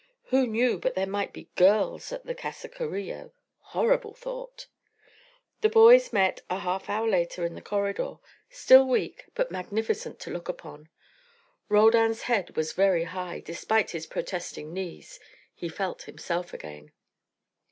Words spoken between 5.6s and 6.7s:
The boys met a